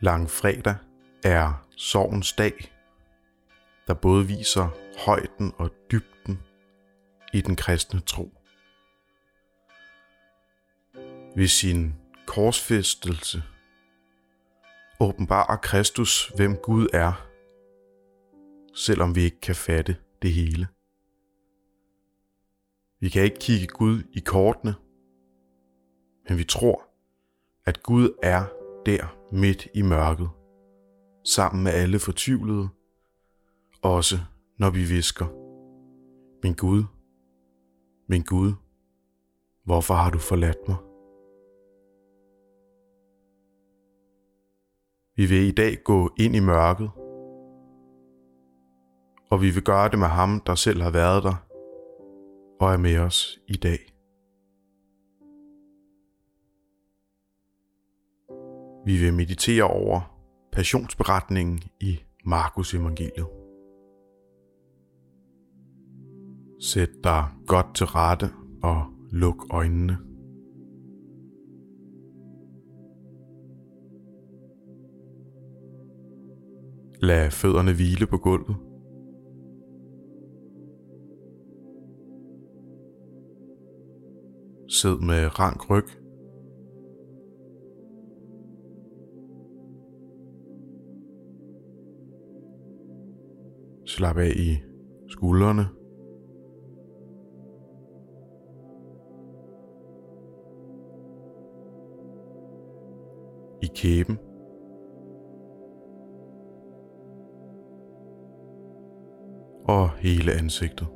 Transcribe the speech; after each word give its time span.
Langfredag 0.00 0.76
er 1.24 1.66
sorgens 1.76 2.32
dag, 2.32 2.72
der 3.86 3.94
både 3.94 4.26
viser 4.26 4.68
højden 5.06 5.52
og 5.56 5.70
dybden 5.90 6.42
i 7.32 7.40
den 7.40 7.56
kristne 7.56 8.00
tro. 8.00 8.30
Ved 11.36 11.46
sin 11.46 11.94
korsfæstelse 12.26 13.42
åbenbarer 15.00 15.56
Kristus, 15.56 16.28
hvem 16.36 16.56
Gud 16.56 16.88
er, 16.92 17.26
selvom 18.74 19.14
vi 19.14 19.20
ikke 19.20 19.40
kan 19.40 19.54
fatte 19.54 19.96
det 20.22 20.32
hele. 20.32 20.68
Vi 23.00 23.08
kan 23.08 23.22
ikke 23.22 23.38
kigge 23.38 23.66
Gud 23.66 24.02
i 24.12 24.20
kortene, 24.20 24.74
men 26.28 26.38
vi 26.38 26.44
tror, 26.44 26.82
at 27.64 27.82
Gud 27.82 28.18
er 28.22 28.44
der 28.86 29.17
midt 29.32 29.68
i 29.74 29.82
mørket, 29.82 30.28
sammen 31.24 31.64
med 31.64 31.72
alle 31.72 31.98
fortvivlede, 31.98 32.68
også 33.82 34.16
når 34.58 34.70
vi 34.70 34.84
visker, 34.84 35.26
min 36.42 36.54
Gud, 36.54 36.84
min 38.08 38.22
Gud, 38.22 38.52
hvorfor 39.64 39.94
har 39.94 40.10
du 40.10 40.18
forladt 40.18 40.68
mig? 40.68 40.76
Vi 45.16 45.26
vil 45.26 45.48
i 45.48 45.50
dag 45.50 45.78
gå 45.84 46.10
ind 46.18 46.36
i 46.36 46.40
mørket, 46.40 46.90
og 49.30 49.42
vi 49.42 49.50
vil 49.50 49.62
gøre 49.62 49.88
det 49.88 49.98
med 49.98 50.06
ham, 50.06 50.40
der 50.40 50.54
selv 50.54 50.82
har 50.82 50.90
været 50.90 51.22
der 51.22 51.34
og 52.60 52.72
er 52.72 52.76
med 52.76 52.98
os 52.98 53.38
i 53.48 53.56
dag. 53.56 53.97
Vi 58.88 58.96
vil 58.96 59.14
meditere 59.14 59.64
over 59.64 60.00
passionsberetningen 60.52 61.60
i 61.80 61.98
Markus 62.24 62.74
evangeliet. 62.74 63.26
Sæt 66.60 66.88
dig 67.04 67.24
godt 67.46 67.66
til 67.74 67.86
rette 67.86 68.30
og 68.62 68.84
luk 69.10 69.46
øjnene. 69.50 69.98
Lad 77.02 77.30
fødderne 77.30 77.74
hvile 77.74 78.06
på 78.06 78.16
gulvet. 78.16 78.56
Sid 84.68 85.06
med 85.06 85.38
rank 85.38 85.70
ryg. 85.70 86.07
Slap 93.88 94.16
af 94.16 94.32
i 94.36 94.62
skuldrene. 95.08 95.66
I 103.62 103.66
kæben. 103.74 104.18
Og 109.64 109.90
hele 109.90 110.32
ansigtet. 110.32 110.88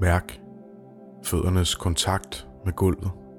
Mærk 0.00 0.40
føddernes 1.24 1.74
kontakt 1.74 2.48
med 2.64 2.72
gulvet. 2.72 3.29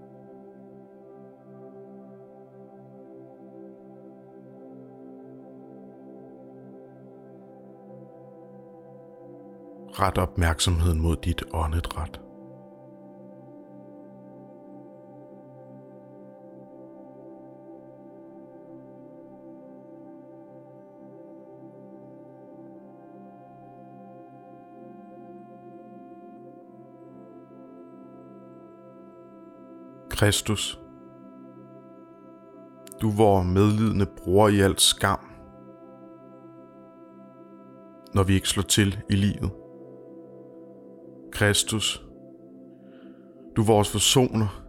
Ret 9.93 10.17
opmærksomheden 10.17 11.01
mod 11.01 11.15
dit 11.15 11.43
åndedræt. 11.53 12.19
Kristus, 30.09 30.79
du 33.01 33.09
vor 33.09 33.43
medlidende 33.43 34.05
bror 34.05 34.47
i 34.47 34.59
alt 34.59 34.81
skam, 34.81 35.19
når 38.13 38.23
vi 38.23 38.33
ikke 38.33 38.47
slår 38.47 38.63
til 38.63 38.99
i 39.09 39.15
livet. 39.15 39.60
Kristus, 41.41 42.05
du 43.55 43.63
vores 43.63 43.91
forsoner 43.91 44.63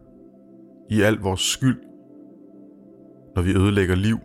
i 0.91 1.03
al 1.03 1.15
vores 1.15 1.41
skyld, 1.41 1.83
når 3.35 3.43
vi 3.43 3.51
ødelægger 3.51 3.95
liv. 3.95 4.19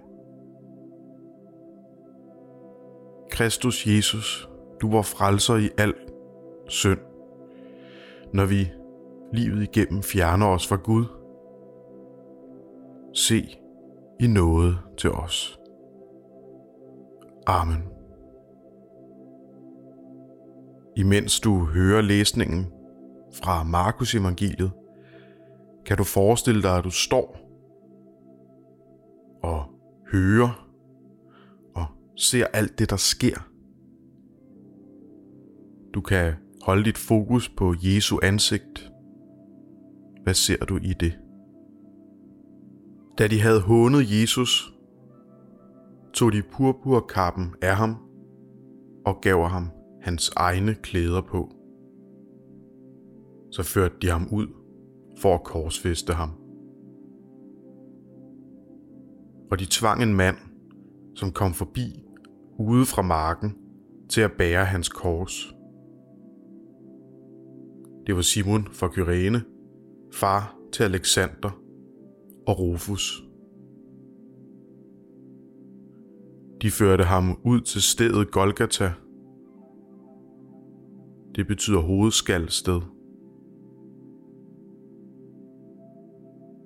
Kristus 3.31 3.87
Jesus, 3.87 4.49
du 4.81 4.91
var 4.91 5.01
frelser 5.01 5.55
i 5.55 5.69
al 5.77 5.93
synd, 6.67 6.99
når 8.33 8.45
vi 8.45 8.71
livet 9.33 9.63
igennem 9.63 10.03
fjerner 10.03 10.47
os 10.47 10.67
fra 10.67 10.75
Gud. 10.75 11.05
Se 13.13 13.57
i 14.19 14.27
noget 14.27 14.77
til 14.97 15.11
os. 15.11 15.59
Amen. 17.47 17.96
Imens 20.97 21.39
du 21.39 21.65
hører 21.65 22.01
læsningen 22.01 22.65
fra 23.43 23.63
Markus 23.63 24.15
evangeliet, 24.15 24.71
kan 25.85 25.97
du 25.97 26.03
forestille 26.03 26.61
dig, 26.61 26.77
at 26.77 26.83
du 26.83 26.89
står 26.89 27.37
og 29.43 29.65
hører 30.11 30.69
og 31.75 31.85
ser 32.15 32.45
alt 32.53 32.79
det, 32.79 32.89
der 32.89 32.95
sker. 32.95 33.47
Du 35.93 36.01
kan 36.01 36.33
holde 36.63 36.83
dit 36.83 36.97
fokus 36.97 37.49
på 37.49 37.75
Jesu 37.81 38.19
ansigt. 38.23 38.91
Hvad 40.23 40.33
ser 40.33 40.65
du 40.65 40.77
i 40.77 40.93
det? 40.99 41.19
Da 43.17 43.27
de 43.27 43.41
havde 43.41 43.61
hånet 43.61 44.21
Jesus, 44.21 44.73
tog 46.13 46.33
de 46.33 46.43
purpurkappen 46.51 47.53
af 47.61 47.75
ham 47.75 47.97
og 49.05 49.21
gav 49.21 49.47
ham 49.47 49.76
hans 50.07 50.31
egne 50.35 50.73
klæder 50.73 51.21
på. 51.21 51.49
Så 53.51 53.63
førte 53.63 53.95
de 54.01 54.09
ham 54.09 54.27
ud 54.31 54.47
for 55.21 55.33
at 55.33 55.43
korsfeste 55.43 56.13
ham. 56.13 56.29
Og 59.51 59.59
de 59.59 59.65
tvang 59.69 60.03
en 60.03 60.13
mand, 60.13 60.35
som 61.15 61.31
kom 61.31 61.53
forbi 61.53 62.03
ude 62.59 62.85
fra 62.85 63.01
marken, 63.01 63.55
til 64.09 64.21
at 64.21 64.31
bære 64.37 64.65
hans 64.65 64.89
kors. 64.89 65.55
Det 68.07 68.15
var 68.15 68.21
Simon 68.21 68.67
fra 68.71 68.87
Kyrene, 68.87 69.41
far 70.13 70.57
til 70.73 70.83
Alexander 70.83 71.61
og 72.47 72.59
Rufus. 72.59 73.23
De 76.61 76.71
førte 76.71 77.03
ham 77.03 77.39
ud 77.45 77.61
til 77.61 77.81
stedet 77.81 78.31
Golgata. 78.31 78.93
Det 81.37 81.47
betyder 81.47 81.79
hovedskalsted. 81.79 82.81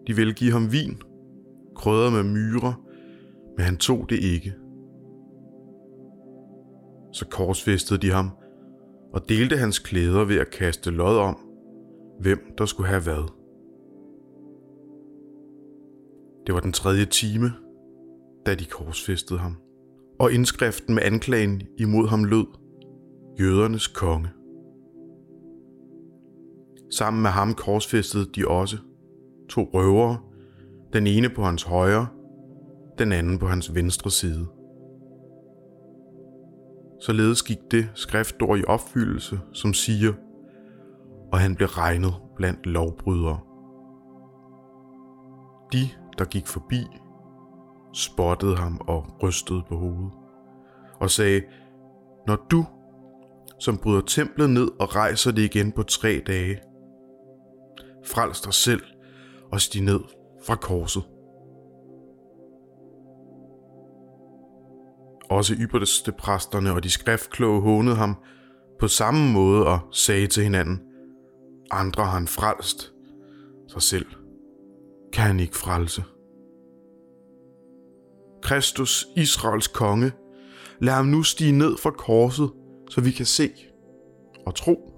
De 0.08 0.16
ville 0.16 0.34
give 0.34 0.52
ham 0.52 0.72
vin, 0.72 1.02
krydret 1.76 2.14
med 2.14 2.24
myrer, 2.24 2.74
men 3.58 3.66
han 3.66 3.78
tog 3.78 4.10
det 4.10 4.20
ikke. 4.20 4.54
Så 7.14 7.26
korsfæstede 7.32 8.02
de 8.02 8.12
ham 8.12 8.30
og 9.14 9.30
delte 9.30 9.58
hans 9.58 9.80
klæder 9.80 10.26
ved 10.26 10.36
at 10.36 10.52
kaste 10.52 10.92
lod 10.92 11.18
om, 11.18 11.38
hvem 12.20 12.40
der 12.58 12.66
skulle 12.66 12.90
have 12.90 13.02
hvad. 13.04 13.32
Det 16.48 16.56
var 16.56 16.62
den 16.62 16.74
tredje 16.74 17.06
time, 17.06 17.52
da 18.46 18.56
de 18.56 18.66
korsfæstede 18.66 19.40
ham. 19.40 19.56
Og 20.20 20.32
indskriften 20.32 20.96
med 20.96 21.04
anklagen 21.04 21.62
imod 21.78 22.08
ham 22.08 22.24
lød, 22.24 22.46
jødernes 23.40 23.88
konge. 23.88 24.30
Sammen 26.92 27.24
med 27.24 27.32
ham 27.32 27.54
korsfæstede 27.54 28.26
de 28.36 28.48
også 28.48 28.78
to 29.50 29.70
røvere, 29.74 30.18
den 30.94 31.08
ene 31.08 31.30
på 31.30 31.44
hans 31.44 31.64
højre, 31.64 32.08
den 32.98 33.12
anden 33.12 33.40
på 33.40 33.48
hans 33.48 33.76
venstre 33.76 34.12
side. 34.12 34.48
Således 37.02 37.44
gik 37.44 37.58
det 37.72 37.90
skriftord 37.94 38.60
i 38.60 38.64
opfyldelse, 38.68 39.40
som 39.54 39.74
siger, 39.74 40.14
og 41.32 41.40
han 41.40 41.56
blev 41.56 41.68
regnet 41.68 42.14
blandt 42.36 42.66
lovbrydere. 42.66 43.40
De, 45.74 45.90
der 46.18 46.26
gik 46.26 46.48
forbi, 46.48 46.86
spottede 47.94 48.56
ham 48.56 48.82
og 48.88 49.06
rystede 49.24 49.62
på 49.70 49.76
hovedet 49.76 50.12
og 51.00 51.10
sagde, 51.10 51.42
når 52.28 52.36
du, 52.52 52.66
som 53.60 53.78
bryder 53.78 54.02
templet 54.02 54.50
ned 54.50 54.68
og 54.80 54.96
rejser 54.96 55.32
det 55.32 55.42
igen 55.42 55.72
på 55.72 55.84
tre 55.84 56.22
dage, 56.28 56.60
frels 58.06 58.42
dig 58.42 58.54
selv 58.54 58.82
og 59.52 59.62
stig 59.62 59.82
ned 59.82 60.00
fra 60.46 60.56
korset. 60.56 61.04
Også 65.30 65.56
ypperste 65.60 66.12
præsterne 66.12 66.74
og 66.74 66.84
de 66.84 66.90
skriftkloge 66.90 67.62
hånede 67.62 67.96
ham 67.96 68.16
på 68.80 68.88
samme 68.88 69.34
måde 69.34 69.68
og 69.68 69.80
sagde 69.92 70.28
til 70.28 70.44
hinanden, 70.44 70.82
andre 71.72 72.04
har 72.04 72.12
han 72.12 72.28
frelst, 72.28 72.94
sig 73.68 73.82
selv 73.82 74.06
kan 75.14 75.24
han 75.24 75.40
ikke 75.40 75.58
frelse. 75.58 76.04
Kristus, 78.42 79.08
Israels 79.16 79.68
konge, 79.68 80.12
lad 80.80 80.94
ham 80.94 81.06
nu 81.06 81.24
stige 81.24 81.52
ned 81.52 81.78
fra 81.78 81.92
korset, 81.92 82.52
så 82.90 83.02
vi 83.02 83.12
kan 83.12 83.26
se 83.26 83.50
og 84.46 84.56
tro. 84.56 84.91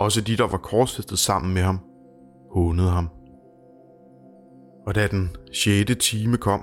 Også 0.00 0.20
de, 0.20 0.36
der 0.36 0.46
var 0.46 0.58
korsfæstet 0.58 1.18
sammen 1.18 1.54
med 1.54 1.62
ham, 1.62 1.78
hånede 2.52 2.90
ham. 2.90 3.08
Og 4.86 4.94
da 4.94 5.06
den 5.06 5.36
sjette 5.52 5.94
time 5.94 6.36
kom, 6.36 6.62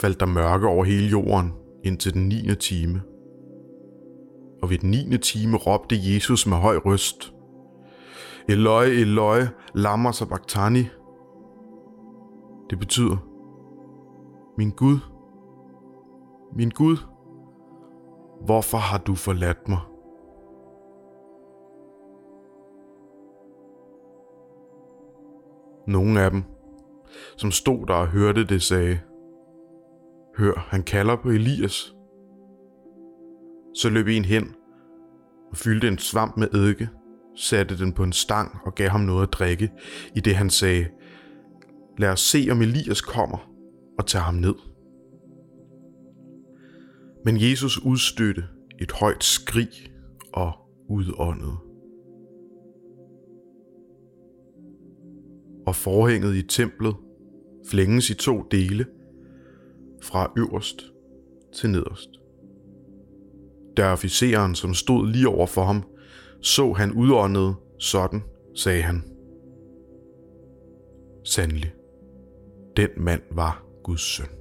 faldt 0.00 0.20
der 0.20 0.26
mørke 0.26 0.66
over 0.66 0.84
hele 0.84 1.08
jorden 1.08 1.52
indtil 1.84 2.14
den 2.14 2.28
niende 2.28 2.54
time. 2.54 3.02
Og 4.62 4.70
ved 4.70 4.78
den 4.78 4.90
niende 4.90 5.18
time 5.18 5.56
råbte 5.56 5.96
Jesus 6.14 6.46
med 6.46 6.56
høj 6.56 6.76
røst, 6.76 7.34
Eloi, 8.48 8.86
Eloi, 8.86 9.40
lama 9.74 10.12
sabachthani. 10.12 10.84
Det 12.70 12.78
betyder, 12.78 13.16
min 14.58 14.70
Gud, 14.70 14.98
min 16.56 16.70
Gud, 16.70 16.96
hvorfor 18.44 18.78
har 18.78 18.98
du 18.98 19.14
forladt 19.14 19.68
mig? 19.68 19.78
Nogle 25.90 26.20
af 26.20 26.30
dem, 26.30 26.42
som 27.36 27.50
stod 27.50 27.86
der 27.86 27.94
og 27.94 28.06
hørte 28.06 28.44
det, 28.44 28.62
sagde, 28.62 29.00
Hør, 30.38 30.66
han 30.68 30.82
kalder 30.82 31.16
på 31.16 31.28
Elias. 31.28 31.94
Så 33.74 33.88
løb 33.88 34.06
en 34.06 34.24
hen 34.24 34.54
og 35.50 35.56
fyldte 35.56 35.88
en 35.88 35.98
svamp 35.98 36.36
med 36.36 36.54
eddike, 36.54 36.88
satte 37.36 37.78
den 37.78 37.92
på 37.92 38.02
en 38.02 38.12
stang 38.12 38.58
og 38.66 38.74
gav 38.74 38.88
ham 38.88 39.00
noget 39.00 39.22
at 39.22 39.32
drikke, 39.32 39.70
i 40.16 40.20
det 40.20 40.34
han 40.34 40.50
sagde, 40.50 40.86
Lad 41.98 42.08
os 42.08 42.20
se, 42.20 42.48
om 42.50 42.62
Elias 42.62 43.00
kommer 43.00 43.50
og 43.98 44.06
tager 44.06 44.22
ham 44.22 44.34
ned. 44.34 44.54
Men 47.24 47.36
Jesus 47.40 47.78
udstødte 47.78 48.44
et 48.80 48.92
højt 48.92 49.24
skrig 49.24 49.68
og 50.32 50.52
udåndede. 50.88 51.69
Og 55.70 55.76
forhænget 55.76 56.36
i 56.36 56.42
templet 56.42 56.96
flænges 57.68 58.10
i 58.10 58.14
to 58.14 58.42
dele, 58.50 58.86
fra 60.02 60.32
øverst 60.38 60.82
til 61.54 61.70
nederst. 61.70 62.08
Da 63.76 63.92
officeren, 63.92 64.54
som 64.54 64.74
stod 64.74 65.08
lige 65.08 65.28
over 65.28 65.46
for 65.46 65.64
ham, 65.64 65.82
så 66.40 66.72
han 66.72 66.92
udåndet 66.92 67.54
sådan, 67.78 68.22
sagde 68.54 68.82
han. 68.82 69.02
Sandelig, 71.24 71.72
den 72.76 72.88
mand 72.96 73.22
var 73.32 73.64
Guds 73.84 74.00
søn. 74.00 74.39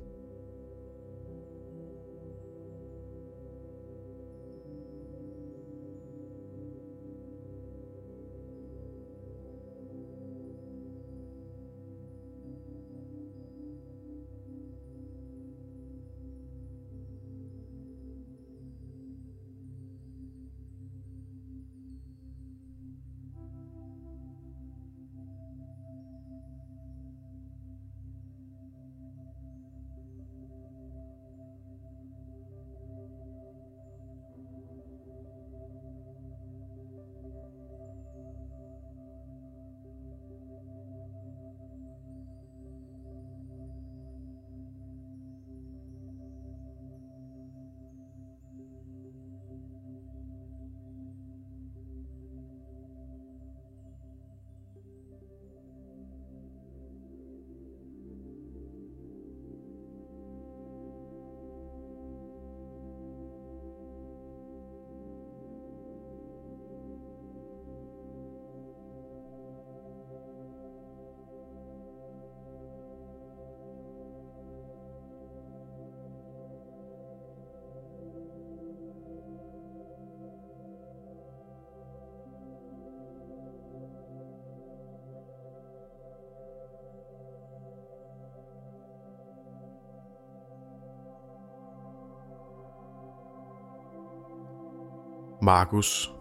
Markus 95.42 96.14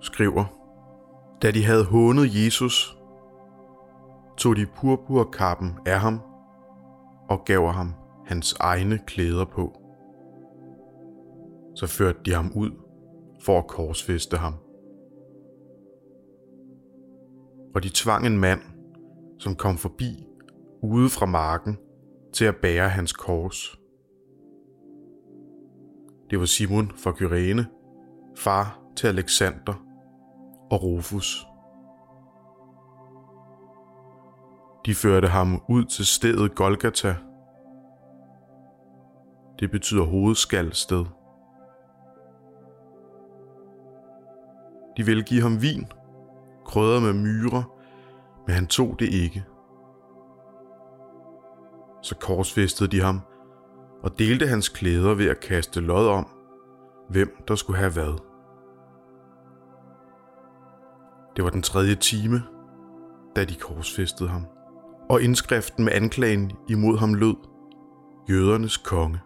skriver, 0.00 0.44
da 1.42 1.50
de 1.50 1.64
havde 1.64 1.84
hånet 1.84 2.44
Jesus, 2.44 2.98
tog 4.36 4.56
de 4.56 4.66
purpurkappen 4.66 5.72
af 5.86 6.00
ham 6.00 6.20
og 7.28 7.44
gav 7.44 7.72
ham 7.72 7.94
hans 8.26 8.56
egne 8.60 8.98
klæder 9.06 9.44
på. 9.44 9.72
Så 11.74 11.86
førte 11.86 12.18
de 12.24 12.34
ham 12.34 12.52
ud 12.54 12.70
for 13.42 13.58
at 13.58 13.66
korsfeste 13.66 14.36
ham. 14.36 14.54
Og 17.74 17.82
de 17.82 17.90
tvang 17.94 18.26
en 18.26 18.38
mand, 18.38 18.60
som 19.38 19.54
kom 19.54 19.76
forbi 19.76 20.26
ude 20.82 21.08
fra 21.08 21.26
marken, 21.26 21.78
til 22.32 22.44
at 22.44 22.56
bære 22.56 22.88
hans 22.88 23.12
kors. 23.12 23.80
Det 26.30 26.38
var 26.38 26.44
Simon 26.44 26.92
fra 26.96 27.12
Kyrene, 27.12 27.66
far 28.36 28.78
til 28.96 29.06
Alexander 29.06 29.74
og 30.70 30.82
Rufus. 30.82 31.46
De 34.86 34.94
førte 34.94 35.28
ham 35.28 35.62
ud 35.68 35.84
til 35.84 36.06
stedet 36.06 36.54
Golgata. 36.54 37.16
Det 39.60 39.70
betyder 39.70 40.04
hovedskaldsted. 40.04 41.04
De 44.96 45.02
ville 45.02 45.22
give 45.22 45.42
ham 45.42 45.62
vin, 45.62 45.86
krydret 46.64 47.02
med 47.02 47.12
myrer, 47.12 47.62
men 48.46 48.54
han 48.54 48.66
tog 48.66 48.96
det 48.98 49.08
ikke. 49.08 49.44
Så 52.02 52.14
korsfæstede 52.20 52.90
de 52.90 53.00
ham 53.00 53.20
og 54.02 54.18
delte 54.18 54.46
hans 54.46 54.68
klæder 54.68 55.14
ved 55.14 55.26
at 55.26 55.40
kaste 55.40 55.80
lod 55.80 56.08
om, 56.08 56.26
hvem 57.08 57.44
der 57.48 57.54
skulle 57.54 57.78
have 57.78 57.92
hvad. 57.92 58.25
Det 61.36 61.44
var 61.44 61.50
den 61.50 61.62
tredje 61.62 61.94
time, 61.94 62.42
da 63.36 63.44
de 63.44 63.54
korsfæstede 63.54 64.28
ham. 64.28 64.46
Og 65.10 65.22
indskriften 65.22 65.84
med 65.84 65.92
anklagen 65.92 66.52
imod 66.68 66.98
ham 66.98 67.14
lød, 67.14 67.36
jødernes 68.30 68.76
konge. 68.76 69.20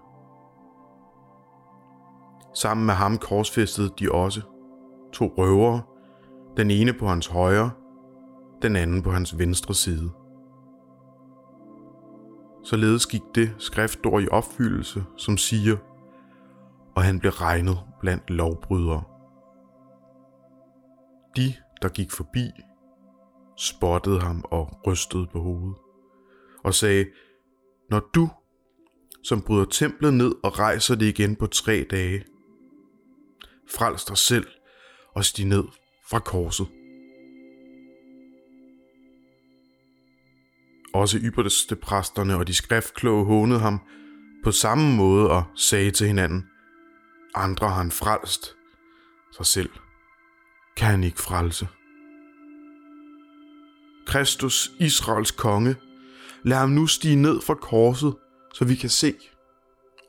Sammen 2.54 2.86
med 2.86 2.94
ham 2.94 3.18
korsfæstede 3.18 3.90
de 3.98 4.12
også 4.12 4.40
to 5.12 5.26
røvere, 5.38 5.82
den 6.56 6.70
ene 6.70 6.92
på 6.92 7.06
hans 7.06 7.26
højre, 7.26 7.70
den 8.62 8.76
anden 8.76 9.02
på 9.02 9.10
hans 9.10 9.38
venstre 9.38 9.74
side. 9.74 10.10
Således 12.64 13.06
gik 13.06 13.22
det 13.34 13.54
skriftord 13.58 14.22
i 14.22 14.28
opfyldelse, 14.28 15.04
som 15.16 15.36
siger, 15.36 15.76
og 16.94 17.02
han 17.02 17.20
blev 17.20 17.32
regnet 17.32 17.78
blandt 18.00 18.30
lovbrydere. 18.30 19.02
De, 21.36 21.54
der 21.82 21.88
gik 21.88 22.10
forbi, 22.10 22.50
spottede 23.58 24.20
ham 24.20 24.44
og 24.44 24.86
rystede 24.86 25.26
på 25.32 25.40
hovedet, 25.40 25.78
og 26.64 26.74
sagde, 26.74 27.06
når 27.90 28.00
du, 28.14 28.30
som 29.22 29.42
bryder 29.42 29.64
templet 29.64 30.14
ned 30.14 30.34
og 30.42 30.58
rejser 30.58 30.94
det 30.94 31.06
igen 31.06 31.36
på 31.36 31.46
tre 31.46 31.86
dage, 31.90 32.24
frels 33.70 34.04
dig 34.04 34.18
selv 34.18 34.46
og 35.14 35.24
stig 35.24 35.46
ned 35.46 35.64
fra 36.10 36.18
korset. 36.18 36.66
Også 40.94 41.18
ypperste 41.18 41.76
præsterne 41.76 42.36
og 42.36 42.46
de 42.46 42.54
skriftkloge 42.54 43.24
hånede 43.24 43.60
ham 43.60 43.80
på 44.44 44.50
samme 44.50 44.96
måde 44.96 45.30
og 45.30 45.44
sagde 45.54 45.90
til 45.90 46.06
hinanden, 46.06 46.46
andre 47.34 47.68
har 47.68 47.76
han 47.76 47.90
frelst, 47.90 48.56
sig 49.36 49.46
selv 49.46 49.70
kan 50.76 50.88
han 50.90 51.04
ikke 51.04 51.18
frelse. 51.18 51.68
Kristus, 54.06 54.70
Israels 54.80 55.30
konge, 55.30 55.76
lad 56.44 56.56
ham 56.56 56.68
nu 56.70 56.86
stige 56.86 57.16
ned 57.16 57.40
fra 57.40 57.54
korset, 57.54 58.14
så 58.54 58.64
vi 58.64 58.74
kan 58.74 58.88
se 58.88 59.14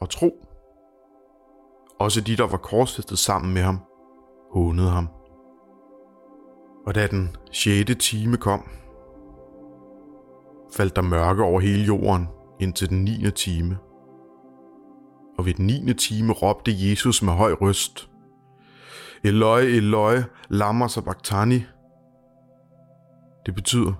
og 0.02 0.10
tro. 0.10 0.48
Også 2.00 2.22
de, 2.22 2.38
der 2.38 2.48
var 2.48 2.58
korsfæstet 2.58 3.20
sammen 3.20 3.54
med 3.54 3.62
ham, 3.62 3.80
hånede 4.54 4.90
ham. 4.90 5.08
Og 6.86 6.96
da 6.96 7.08
den 7.08 7.36
sjette 7.52 7.94
time 7.94 8.38
kom, 8.38 8.64
faldt 10.74 10.96
der 10.96 11.02
mørke 11.02 11.44
over 11.44 11.60
hele 11.60 11.84
jorden 11.84 12.28
indtil 12.60 12.90
den 12.90 13.04
niende 13.04 13.32
time. 13.32 13.78
Og 15.38 15.46
ved 15.46 15.54
den 15.54 15.68
niende 15.68 15.94
time 15.94 16.34
råbte 16.34 16.72
Jesus 16.90 17.22
med 17.22 17.34
høj 17.34 17.54
røst, 17.54 18.11
Eloi, 19.24 19.78
Eloi, 19.78 20.18
lama 20.50 20.88
sabachthani. 20.88 21.60
Det 23.46 23.56
betyder, 23.56 23.94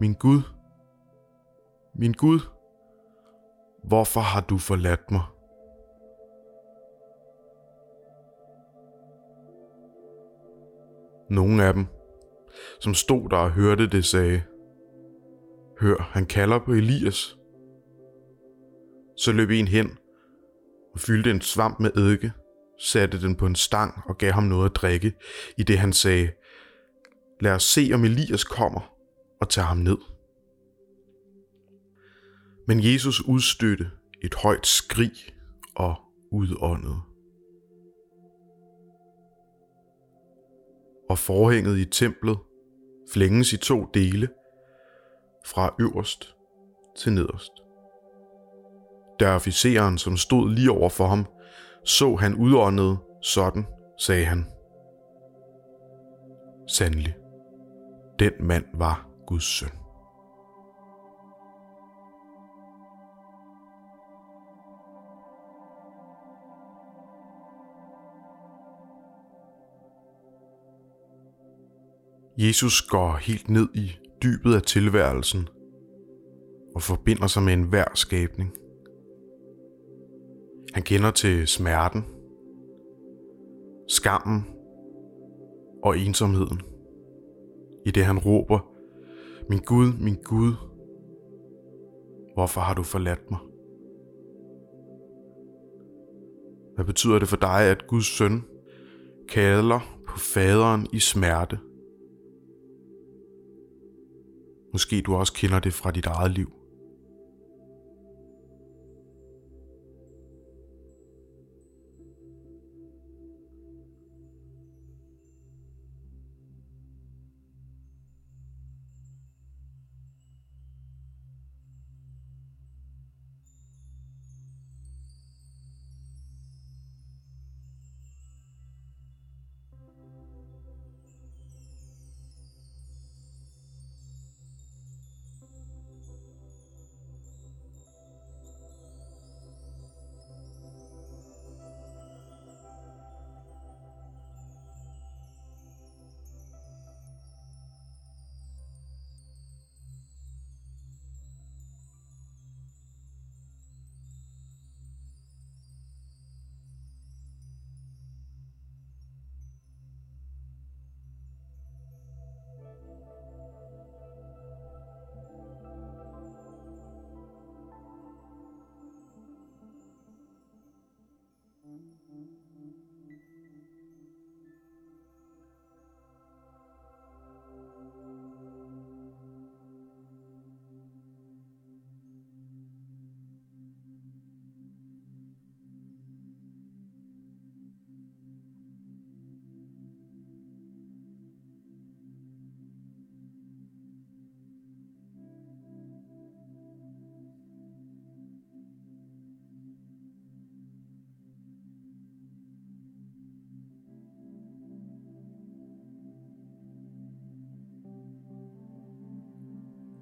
min 0.00 0.14
Gud, 0.14 0.42
min 1.94 2.12
Gud, 2.12 2.40
hvorfor 3.84 4.20
har 4.20 4.40
du 4.40 4.58
forladt 4.58 5.10
mig? 5.10 5.22
Nogle 11.30 11.64
af 11.64 11.74
dem, 11.74 11.86
som 12.80 12.94
stod 12.94 13.28
der 13.28 13.36
og 13.36 13.50
hørte 13.50 13.88
det, 13.88 14.04
sagde, 14.04 14.42
Hør, 15.80 15.96
han 16.10 16.26
kalder 16.26 16.58
på 16.58 16.72
Elias. 16.72 17.38
Så 19.16 19.32
løb 19.32 19.50
en 19.50 19.68
hen 19.68 19.98
og 20.94 21.00
fyldte 21.00 21.30
en 21.30 21.40
svamp 21.40 21.80
med 21.80 21.90
eddike, 21.96 22.32
satte 22.80 23.20
den 23.20 23.36
på 23.36 23.46
en 23.46 23.54
stang 23.54 24.02
og 24.06 24.18
gav 24.18 24.32
ham 24.32 24.42
noget 24.42 24.70
at 24.70 24.76
drikke, 24.76 25.12
i 25.58 25.62
det 25.62 25.78
han 25.78 25.92
sagde, 25.92 26.30
lad 27.40 27.52
os 27.52 27.62
se, 27.62 27.90
om 27.94 28.04
Elias 28.04 28.44
kommer 28.44 28.94
og 29.40 29.48
tager 29.48 29.66
ham 29.66 29.76
ned. 29.76 29.98
Men 32.66 32.84
Jesus 32.84 33.20
udstødte 33.20 33.90
et 34.24 34.34
højt 34.34 34.66
skrig 34.66 35.12
og 35.74 35.94
udåndede. 36.32 37.00
Og 41.10 41.18
forhænget 41.18 41.78
i 41.78 41.84
templet 41.84 42.38
flænges 43.12 43.52
i 43.52 43.56
to 43.56 43.86
dele, 43.94 44.28
fra 45.46 45.74
øverst 45.80 46.36
til 46.96 47.12
nederst. 47.12 47.52
Der 49.20 49.34
officeren, 49.34 49.98
som 49.98 50.16
stod 50.16 50.50
lige 50.50 50.70
over 50.70 50.88
for 50.88 51.06
ham, 51.06 51.26
så 51.88 52.16
han 52.16 52.34
udåndet, 52.34 52.98
sådan, 53.22 53.66
sagde 53.98 54.24
han. 54.24 54.44
Sandelig, 56.68 57.16
den 58.18 58.32
mand 58.40 58.64
var 58.74 59.08
Guds 59.26 59.44
søn. 59.44 59.68
Jesus 72.38 72.82
går 72.82 73.16
helt 73.16 73.48
ned 73.48 73.68
i 73.74 73.90
dybet 74.22 74.54
af 74.54 74.62
tilværelsen 74.62 75.48
og 76.74 76.82
forbinder 76.82 77.26
sig 77.26 77.42
med 77.42 77.52
enhver 77.52 77.84
skabning. 77.94 78.52
Han 80.74 80.82
kender 80.82 81.10
til 81.10 81.46
smerten, 81.46 82.04
skammen 83.88 84.44
og 85.82 85.98
ensomheden. 85.98 86.60
I 87.86 87.90
det 87.90 88.04
han 88.04 88.18
råber, 88.18 88.58
min 89.48 89.58
Gud, 89.58 89.92
min 90.00 90.16
Gud, 90.24 90.52
hvorfor 92.34 92.60
har 92.60 92.74
du 92.74 92.82
forladt 92.82 93.30
mig? 93.30 93.38
Hvad 96.74 96.84
betyder 96.84 97.18
det 97.18 97.28
for 97.28 97.36
dig, 97.36 97.60
at 97.70 97.86
Guds 97.86 98.06
søn 98.06 98.44
kalder 99.28 99.80
på 100.06 100.18
faderen 100.18 100.86
i 100.92 100.98
smerte? 100.98 101.58
Måske 104.72 105.02
du 105.02 105.14
også 105.14 105.32
kender 105.32 105.58
det 105.58 105.72
fra 105.72 105.90
dit 105.90 106.06
eget 106.06 106.30
liv. 106.30 106.57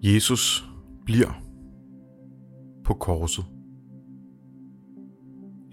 Jesus 0.03 0.71
bliver 1.05 1.43
på 2.85 2.95
korset. 2.95 3.45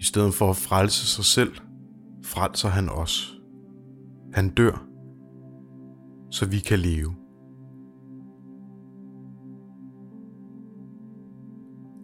I 0.00 0.04
stedet 0.04 0.34
for 0.34 0.50
at 0.50 0.56
frelse 0.56 1.06
sig 1.06 1.24
selv, 1.24 1.52
frelser 2.24 2.68
han 2.68 2.88
os. 2.88 3.40
Han 4.32 4.48
dør, 4.48 4.86
så 6.30 6.46
vi 6.46 6.58
kan 6.58 6.78
leve. 6.78 7.14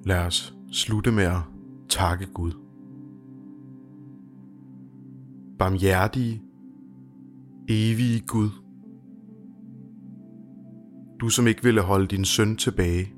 Lad 0.05 0.27
os 0.27 0.55
slutte 0.73 1.12
med 1.12 1.25
at 1.25 1.43
takke 1.89 2.27
Gud. 2.27 2.53
Barmhjertige, 5.59 6.43
evige 7.69 8.21
Gud. 8.21 8.50
Du 11.21 11.29
som 11.29 11.47
ikke 11.47 11.62
ville 11.62 11.81
holde 11.81 12.07
din 12.07 12.25
søn 12.25 12.57
tilbage, 12.57 13.12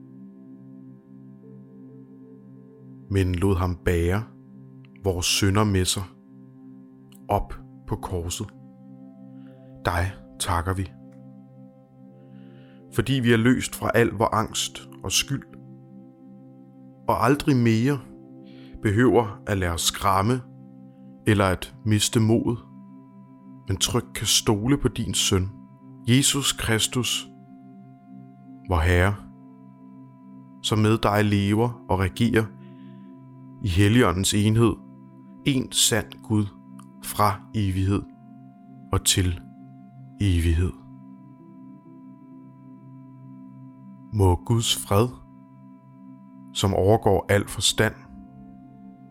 men 3.11 3.35
lod 3.35 3.57
ham 3.57 3.77
bære 3.85 4.23
vores 5.05 5.27
sønder 5.27 5.65
med 5.65 5.85
sig 5.85 6.03
op 7.29 7.55
på 7.89 7.97
korset. 7.97 8.47
Dig 9.85 10.13
takker 10.41 10.75
vi. 10.75 10.93
Fordi 12.95 13.13
vi 13.13 13.33
er 13.33 13.37
løst 13.37 13.75
fra 13.75 13.91
al 13.95 14.09
vor 14.09 14.35
angst 14.35 14.89
og 15.05 15.13
skyld, 15.13 15.45
og 17.09 17.25
aldrig 17.25 17.57
mere 17.57 18.01
behøver 18.83 19.43
at 19.47 19.59
lade 19.59 19.73
os 19.73 19.81
skræmme 19.81 20.41
eller 21.27 21.45
at 21.45 21.75
miste 21.87 22.21
mod, 22.21 22.57
men 23.69 23.77
tryg 23.77 24.05
kan 24.15 24.27
stole 24.27 24.79
på 24.79 24.89
din 24.89 25.15
søn, 25.15 25.49
Jesus 26.09 26.53
Kristus, 26.53 27.32
vor 28.73 28.81
Herre, 28.81 29.15
som 30.63 30.79
med 30.79 30.99
dig 30.99 31.25
lever 31.25 31.85
og 31.89 31.99
regerer 31.99 32.45
i 33.63 33.69
Helligåndens 33.69 34.35
enhed, 34.35 34.73
en 35.47 35.73
sand 35.73 36.07
Gud 36.23 36.47
fra 37.05 37.41
evighed 37.55 38.03
og 38.93 39.05
til 39.05 39.41
evighed. 40.21 40.73
Må 44.13 44.35
Guds 44.47 44.77
fred, 44.77 45.09
som 46.55 46.75
overgår 46.75 47.27
al 47.29 47.49
forstand, 47.49 47.95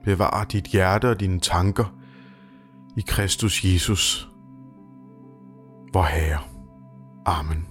bevare 0.03 0.45
dit 0.51 0.67
hjerte 0.67 1.09
og 1.09 1.19
dine 1.19 1.39
tanker 1.39 1.95
i 2.97 3.03
Kristus 3.07 3.65
Jesus, 3.65 4.31
vor 5.93 6.03
Herre. 6.03 6.39
Amen. 7.25 7.70